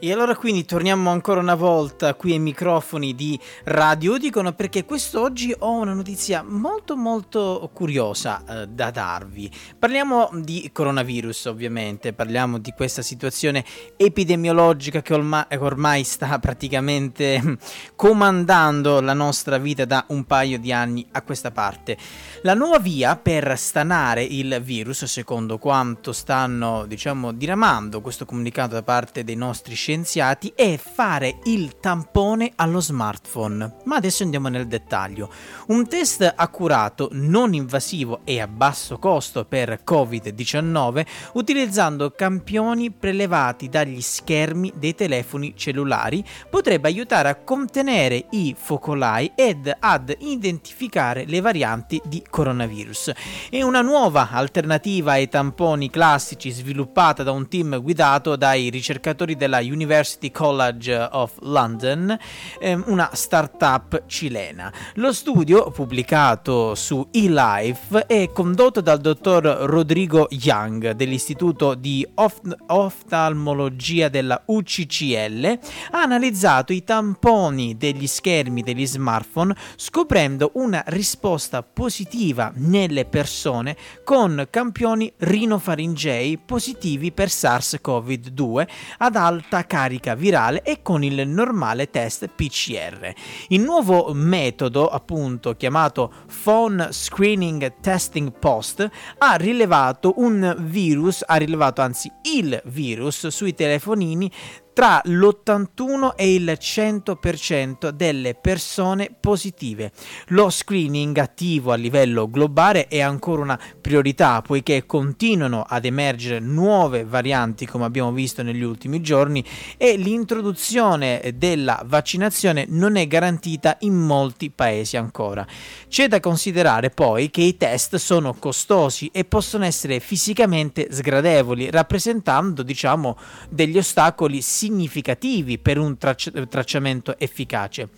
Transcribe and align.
E 0.00 0.12
allora 0.12 0.36
quindi 0.36 0.64
torniamo 0.64 1.10
ancora 1.10 1.40
una 1.40 1.56
volta 1.56 2.14
qui 2.14 2.30
ai 2.30 2.38
microfoni 2.38 3.16
di 3.16 3.36
Radio 3.64 4.16
Dicono 4.16 4.52
perché 4.52 4.84
quest'oggi 4.84 5.52
ho 5.58 5.72
una 5.72 5.92
notizia 5.92 6.44
molto 6.46 6.96
molto 6.96 7.68
curiosa 7.72 8.44
eh, 8.48 8.68
da 8.68 8.92
darvi. 8.92 9.50
Parliamo 9.76 10.30
di 10.34 10.70
coronavirus 10.72 11.46
ovviamente, 11.46 12.12
parliamo 12.12 12.58
di 12.58 12.72
questa 12.76 13.02
situazione 13.02 13.64
epidemiologica 13.96 15.02
che 15.02 15.14
ormai, 15.14 15.46
ormai 15.58 16.04
sta 16.04 16.38
praticamente 16.38 17.58
comandando 17.96 19.00
la 19.00 19.14
nostra 19.14 19.58
vita 19.58 19.84
da 19.84 20.04
un 20.10 20.22
paio 20.26 20.60
di 20.60 20.72
anni 20.72 21.04
a 21.10 21.22
questa 21.22 21.50
parte. 21.50 21.96
La 22.42 22.54
nuova 22.54 22.78
via 22.78 23.16
per 23.16 23.58
stanare 23.58 24.22
il 24.22 24.60
virus, 24.62 25.06
secondo 25.06 25.58
quanto 25.58 26.12
stanno 26.12 26.86
diciamo 26.86 27.32
diramando 27.32 28.00
questo 28.00 28.24
comunicato 28.24 28.74
da 28.74 28.84
parte 28.84 29.24
dei 29.24 29.34
nostri 29.34 29.74
scienziati, 29.74 29.86
scienziati 29.88 30.52
è 30.54 30.76
fare 30.76 31.38
il 31.44 31.78
tampone 31.80 32.52
allo 32.56 32.78
smartphone. 32.78 33.76
Ma 33.84 33.96
adesso 33.96 34.22
andiamo 34.22 34.48
nel 34.48 34.66
dettaglio. 34.66 35.32
Un 35.68 35.88
test 35.88 36.30
accurato, 36.36 37.08
non 37.12 37.54
invasivo 37.54 38.20
e 38.24 38.38
a 38.38 38.46
basso 38.46 38.98
costo 38.98 39.46
per 39.46 39.80
Covid-19 39.86 41.06
utilizzando 41.34 42.10
campioni 42.10 42.90
prelevati 42.90 43.70
dagli 43.70 44.02
schermi 44.02 44.74
dei 44.76 44.94
telefoni 44.94 45.54
cellulari 45.56 46.22
potrebbe 46.50 46.88
aiutare 46.88 47.30
a 47.30 47.36
contenere 47.36 48.26
i 48.32 48.54
focolai 48.58 49.32
ed 49.34 49.74
ad 49.78 50.14
identificare 50.18 51.24
le 51.24 51.40
varianti 51.40 51.98
di 52.04 52.22
coronavirus. 52.28 53.12
È 53.48 53.62
una 53.62 53.80
nuova 53.80 54.28
alternativa 54.32 55.12
ai 55.12 55.30
tamponi 55.30 55.88
classici 55.88 56.50
sviluppata 56.50 57.22
da 57.22 57.30
un 57.30 57.48
team 57.48 57.80
guidato 57.80 58.36
dai 58.36 58.68
ricercatori 58.68 59.34
della 59.34 59.60
University 59.60 59.76
University 59.78 60.32
College 60.32 61.08
of 61.12 61.34
London, 61.42 62.18
ehm, 62.58 62.82
una 62.86 63.10
startup 63.12 64.02
cilena. 64.06 64.72
Lo 64.94 65.12
studio, 65.12 65.70
pubblicato 65.70 66.74
su 66.74 67.06
eLife, 67.12 68.06
è 68.06 68.30
condotto 68.32 68.80
dal 68.80 68.98
dottor 68.98 69.44
Rodrigo 69.44 70.26
Young 70.30 70.90
dell'Istituto 70.90 71.74
di 71.74 72.06
Oft- 72.14 72.56
Oftalmologia 72.66 74.08
della 74.08 74.42
UCCL, 74.44 75.58
ha 75.92 76.02
analizzato 76.02 76.72
i 76.72 76.82
tamponi 76.82 77.76
degli 77.76 78.06
schermi 78.08 78.62
degli 78.62 78.86
smartphone 78.86 79.54
scoprendo 79.76 80.50
una 80.54 80.82
risposta 80.88 81.62
positiva 81.62 82.50
nelle 82.56 83.04
persone 83.04 83.76
con 84.02 84.46
campioni 84.50 85.12
rinofaringei 85.18 86.38
positivi 86.38 87.12
per 87.12 87.28
SARS-CoV-2 87.28 88.68
ad 88.98 89.16
alta 89.16 89.64
carica 89.68 90.16
virale 90.16 90.62
e 90.62 90.82
con 90.82 91.04
il 91.04 91.28
normale 91.28 91.90
test 91.90 92.26
PCR. 92.26 93.12
Il 93.48 93.60
nuovo 93.60 94.12
metodo, 94.12 94.88
appunto 94.88 95.54
chiamato 95.54 96.12
Phone 96.42 96.88
Screening 96.90 97.74
Testing 97.80 98.32
Post, 98.36 98.90
ha 99.18 99.36
rilevato 99.36 100.14
un 100.16 100.56
virus, 100.58 101.22
ha 101.24 101.36
rilevato 101.36 101.82
anzi 101.82 102.10
il 102.34 102.60
virus 102.64 103.28
sui 103.28 103.54
telefonini 103.54 104.32
tra 104.78 105.00
l'81 105.06 106.14
e 106.14 106.34
il 106.34 106.56
100% 106.56 107.88
delle 107.88 108.36
persone 108.36 109.10
positive. 109.18 109.90
Lo 110.28 110.50
screening 110.50 111.18
attivo 111.18 111.72
a 111.72 111.74
livello 111.74 112.30
globale 112.30 112.86
è 112.86 113.00
ancora 113.00 113.42
una 113.42 113.58
priorità 113.80 114.40
poiché 114.40 114.86
continuano 114.86 115.64
ad 115.68 115.84
emergere 115.84 116.38
nuove 116.38 117.04
varianti 117.04 117.66
come 117.66 117.86
abbiamo 117.86 118.12
visto 118.12 118.44
negli 118.44 118.62
ultimi 118.62 119.00
giorni 119.00 119.44
e 119.76 119.96
l'introduzione 119.96 121.34
della 121.34 121.82
vaccinazione 121.84 122.66
non 122.68 122.94
è 122.94 123.08
garantita 123.08 123.78
in 123.80 123.94
molti 123.94 124.48
paesi 124.48 124.96
ancora. 124.96 125.44
C'è 125.88 126.06
da 126.06 126.20
considerare 126.20 126.90
poi 126.90 127.30
che 127.30 127.42
i 127.42 127.56
test 127.56 127.96
sono 127.96 128.32
costosi 128.32 129.10
e 129.12 129.24
possono 129.24 129.64
essere 129.64 129.98
fisicamente 129.98 130.86
sgradevoli, 130.88 131.68
rappresentando 131.68 132.62
diciamo 132.62 133.18
degli 133.50 133.76
ostacoli 133.76 134.40
significativi 134.40 134.66
significativi 134.68 135.58
per 135.58 135.78
un 135.78 135.96
tracci- 135.96 136.30
tracciamento 136.48 137.18
efficace. 137.18 137.88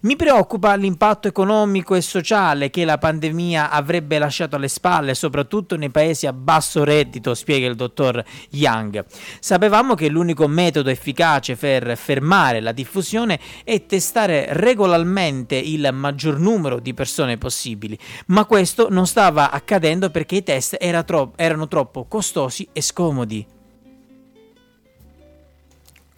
Mi 0.00 0.14
preoccupa 0.14 0.74
l'impatto 0.74 1.26
economico 1.26 1.94
e 1.94 2.02
sociale 2.02 2.68
che 2.68 2.84
la 2.84 2.98
pandemia 2.98 3.70
avrebbe 3.70 4.18
lasciato 4.18 4.56
alle 4.56 4.68
spalle, 4.68 5.14
soprattutto 5.14 5.76
nei 5.76 5.88
paesi 5.88 6.26
a 6.26 6.34
basso 6.34 6.84
reddito, 6.84 7.34
spiega 7.34 7.66
il 7.66 7.76
dottor 7.76 8.22
Young. 8.50 9.04
Sapevamo 9.40 9.94
che 9.94 10.08
l'unico 10.08 10.46
metodo 10.46 10.90
efficace 10.90 11.56
per 11.56 11.96
fermare 11.96 12.60
la 12.60 12.72
diffusione 12.72 13.40
è 13.64 13.86
testare 13.86 14.48
regolarmente 14.50 15.56
il 15.56 15.88
maggior 15.92 16.38
numero 16.38 16.78
di 16.78 16.92
persone 16.92 17.38
possibili, 17.38 17.98
ma 18.26 18.44
questo 18.44 18.88
non 18.90 19.06
stava 19.06 19.50
accadendo 19.50 20.10
perché 20.10 20.36
i 20.36 20.42
test 20.42 20.76
era 20.78 21.02
tro- 21.02 21.32
erano 21.36 21.68
troppo 21.68 22.04
costosi 22.04 22.68
e 22.72 22.82
scomodi. 22.82 23.56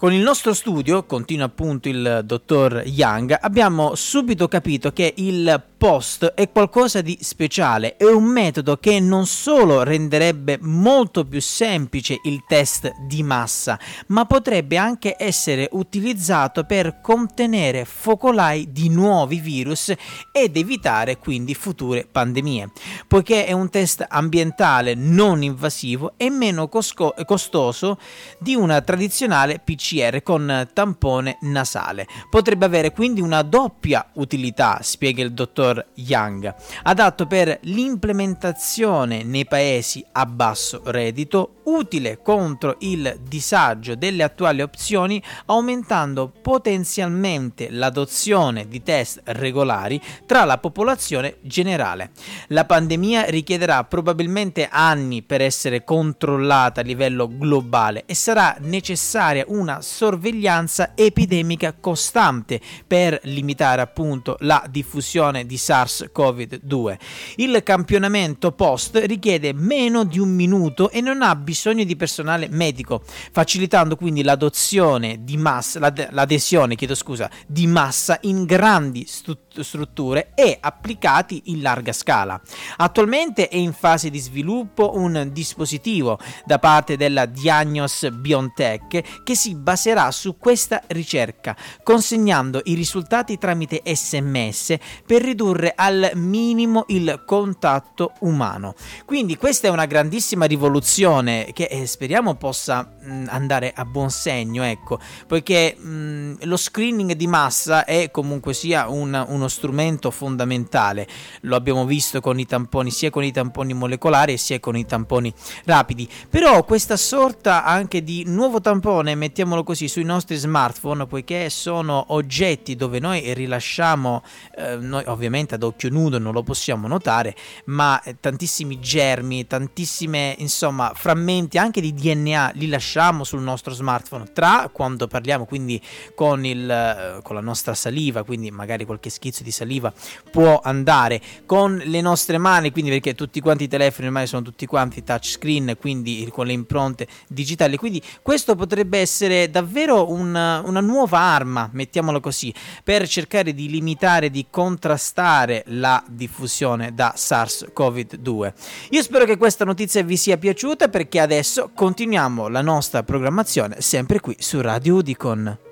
Con 0.00 0.14
il 0.14 0.22
nostro 0.22 0.54
studio, 0.54 1.04
continua 1.04 1.44
appunto 1.44 1.90
il 1.90 2.22
dottor 2.24 2.84
Young, 2.86 3.36
abbiamo 3.38 3.94
subito 3.94 4.48
capito 4.48 4.94
che 4.94 5.12
il 5.18 5.62
post 5.76 6.24
è 6.34 6.50
qualcosa 6.50 7.00
di 7.00 7.18
speciale, 7.20 7.96
è 7.96 8.04
un 8.04 8.24
metodo 8.24 8.76
che 8.76 8.98
non 9.00 9.26
solo 9.26 9.82
renderebbe 9.82 10.58
molto 10.60 11.26
più 11.26 11.40
semplice 11.40 12.20
il 12.24 12.44
test 12.46 12.92
di 13.06 13.22
massa, 13.22 13.78
ma 14.08 14.26
potrebbe 14.26 14.76
anche 14.76 15.16
essere 15.18 15.68
utilizzato 15.72 16.64
per 16.64 17.00
contenere 17.02 17.86
focolai 17.86 18.72
di 18.72 18.90
nuovi 18.90 19.40
virus 19.40 19.92
ed 20.32 20.56
evitare 20.56 21.18
quindi 21.18 21.54
future 21.54 22.06
pandemie, 22.10 22.70
poiché 23.06 23.46
è 23.46 23.52
un 23.52 23.70
test 23.70 24.04
ambientale 24.06 24.94
non 24.94 25.42
invasivo 25.42 26.12
e 26.18 26.28
meno 26.28 26.68
costoso 26.68 27.98
di 28.38 28.54
una 28.54 28.80
tradizionale 28.82 29.60
PCR 29.90 30.22
con 30.22 30.68
tampone 30.72 31.38
nasale. 31.40 32.06
Potrebbe 32.28 32.64
avere 32.64 32.92
quindi 32.92 33.20
una 33.20 33.42
doppia 33.42 34.08
utilità, 34.14 34.78
spiega 34.82 35.22
il 35.22 35.32
dottor 35.32 35.84
Young, 35.94 36.54
adatto 36.84 37.26
per 37.26 37.58
l'implementazione 37.62 39.24
nei 39.24 39.46
paesi 39.46 40.04
a 40.12 40.26
basso 40.26 40.82
reddito, 40.84 41.54
utile 41.64 42.20
contro 42.22 42.76
il 42.80 43.18
disagio 43.26 43.94
delle 43.94 44.22
attuali 44.22 44.62
opzioni, 44.62 45.22
aumentando 45.46 46.28
potenzialmente 46.28 47.70
l'adozione 47.70 48.68
di 48.68 48.82
test 48.82 49.22
regolari 49.24 50.00
tra 50.26 50.44
la 50.44 50.58
popolazione 50.58 51.36
generale. 51.42 52.10
La 52.48 52.64
pandemia 52.64 53.24
richiederà 53.24 53.84
probabilmente 53.84 54.68
anni 54.70 55.22
per 55.22 55.40
essere 55.40 55.84
controllata 55.84 56.80
a 56.80 56.84
livello 56.84 57.28
globale 57.28 58.04
e 58.06 58.14
sarà 58.14 58.56
necessaria 58.60 59.44
una 59.48 59.79
sorveglianza 59.80 60.92
epidemica 60.94 61.74
costante 61.78 62.60
per 62.86 63.18
limitare 63.24 63.80
appunto 63.80 64.36
la 64.40 64.64
diffusione 64.68 65.46
di 65.46 65.56
SARS-CoV-2. 65.56 66.98
Il 67.36 67.62
campionamento 67.64 68.52
post 68.52 68.96
richiede 69.04 69.52
meno 69.52 70.04
di 70.04 70.18
un 70.18 70.30
minuto 70.34 70.90
e 70.90 71.00
non 71.00 71.22
ha 71.22 71.34
bisogno 71.34 71.84
di 71.84 71.96
personale 71.96 72.48
medico, 72.48 73.02
facilitando 73.32 73.96
quindi 73.96 74.22
l'adozione 74.22 75.24
di 75.24 75.36
massa, 75.36 75.78
l'adesione, 76.10 76.74
chiedo 76.74 76.94
scusa, 76.94 77.30
di 77.46 77.66
massa 77.66 78.18
in 78.22 78.44
grandi 78.44 79.06
strutture 79.06 80.32
e 80.34 80.58
applicati 80.60 81.42
in 81.46 81.62
larga 81.62 81.92
scala. 81.92 82.40
Attualmente 82.76 83.48
è 83.48 83.56
in 83.56 83.72
fase 83.72 84.10
di 84.10 84.18
sviluppo 84.18 84.96
un 84.96 85.30
dispositivo 85.32 86.18
da 86.44 86.58
parte 86.58 86.96
della 86.96 87.26
Diagnos 87.26 88.08
BioNTech 88.10 89.22
che 89.22 89.34
si 89.34 89.54
baserà 89.70 90.10
su 90.10 90.36
questa 90.36 90.82
ricerca, 90.88 91.56
consegnando 91.84 92.60
i 92.64 92.74
risultati 92.74 93.38
tramite 93.38 93.82
SMS 93.84 94.74
per 95.06 95.22
ridurre 95.22 95.74
al 95.76 96.10
minimo 96.14 96.86
il 96.88 97.22
contatto 97.24 98.14
umano. 98.20 98.74
Quindi 99.04 99.36
questa 99.36 99.68
è 99.68 99.70
una 99.70 99.86
grandissima 99.86 100.46
rivoluzione 100.46 101.50
che 101.52 101.68
eh, 101.70 101.86
speriamo 101.86 102.34
possa 102.34 102.82
mh, 102.82 103.12
mm, 103.12 103.26
andare 103.28 103.72
a 103.72 103.84
buon 103.84 104.10
segno, 104.10 104.64
ecco, 104.64 104.98
poiché 105.28 105.76
mh, 105.78 105.88
mm, 105.88 106.34
lo 106.42 106.56
screening 106.56 107.12
di 107.12 107.28
massa 107.28 107.84
è 107.84 108.10
comunque 108.10 108.54
sia 108.54 108.88
un, 108.88 109.24
uno 109.28 109.46
strumento 109.46 110.10
fondamentale. 110.10 111.06
Lo 111.42 111.54
abbiamo 111.54 111.84
visto 111.84 112.20
con 112.20 112.40
i 112.40 112.46
tamponi, 112.46 112.90
sia 112.90 113.10
con 113.10 113.22
i 113.22 113.30
tamponi 113.30 113.72
molecolari 113.72 114.36
sia 114.36 114.58
con 114.58 114.76
i 114.76 114.84
tamponi 114.84 115.32
rapidi. 115.66 116.08
Però 116.28 116.64
questa 116.64 116.96
sorta 116.96 117.62
anche 117.62 118.02
di 118.02 118.24
nuovo 118.26 118.60
tampone, 118.60 119.14
mettiamolo 119.14 119.59
mettiamolo 119.60 119.64
così, 119.64 119.88
sui 119.88 120.04
nostri 120.04 120.36
smartphone, 120.36 121.06
poiché 121.06 121.50
sono 121.50 122.06
oggetti 122.08 122.76
dove 122.76 122.98
noi 122.98 123.32
rilasciamo, 123.34 124.22
eh, 124.56 124.76
noi 124.76 125.04
ovviamente 125.06 125.54
ad 125.54 125.62
occhio 125.62 125.90
nudo 125.90 126.18
non 126.18 126.32
lo 126.32 126.42
possiamo 126.42 126.88
notare, 126.88 127.34
ma 127.66 128.00
eh, 128.02 128.16
tantissimi 128.18 128.80
germi, 128.80 129.46
tantissime 129.46 130.34
insomma 130.38 130.92
frammenti 130.94 131.58
anche 131.58 131.80
di 131.80 131.94
DNA 131.94 132.52
li 132.54 132.68
lasciamo 132.68 133.24
sul 133.24 133.40
nostro 133.40 133.72
smartphone, 133.72 134.32
tra 134.32 134.68
quando 134.72 135.06
parliamo 135.06 135.44
quindi 135.44 135.80
con, 136.14 136.44
il, 136.44 136.68
eh, 136.68 137.20
con 137.22 137.34
la 137.34 137.42
nostra 137.42 137.74
saliva, 137.74 138.24
quindi 138.24 138.50
magari 138.50 138.84
qualche 138.84 139.10
schizzo 139.10 139.42
di 139.42 139.50
saliva 139.50 139.92
può 140.30 140.60
andare, 140.62 141.20
con 141.46 141.80
le 141.84 142.00
nostre 142.00 142.38
mani, 142.38 142.70
quindi 142.70 142.90
perché 142.90 143.14
tutti 143.14 143.40
quanti 143.40 143.64
i 143.64 143.68
telefoni 143.68 144.06
ormai 144.06 144.26
sono 144.26 144.42
tutti 144.42 144.66
quanti 144.66 145.02
touchscreen, 145.02 145.76
quindi 145.78 146.28
con 146.32 146.46
le 146.46 146.52
impronte 146.52 147.06
digitali, 147.28 147.76
quindi 147.76 148.02
questo 148.22 148.54
potrebbe 148.54 148.98
essere 148.98 149.49
davvero 149.50 150.10
una, 150.10 150.62
una 150.64 150.80
nuova 150.80 151.18
arma, 151.18 151.68
mettiamolo 151.72 152.20
così, 152.20 152.52
per 152.82 153.06
cercare 153.08 153.52
di 153.54 153.68
limitare, 153.68 154.30
di 154.30 154.46
contrastare 154.48 155.64
la 155.66 156.02
diffusione 156.08 156.94
da 156.94 157.14
SARS-CoV-2. 157.16 158.52
Io 158.90 159.02
spero 159.02 159.24
che 159.24 159.36
questa 159.36 159.64
notizia 159.64 160.02
vi 160.02 160.16
sia 160.16 160.38
piaciuta 160.38 160.88
perché 160.88 161.20
adesso 161.20 161.70
continuiamo 161.74 162.48
la 162.48 162.62
nostra 162.62 163.02
programmazione 163.02 163.80
sempre 163.80 164.20
qui 164.20 164.36
su 164.38 164.60
Radio 164.60 164.96
Udicon. 164.96 165.69